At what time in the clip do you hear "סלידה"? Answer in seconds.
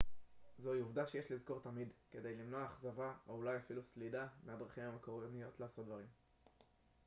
3.93-4.27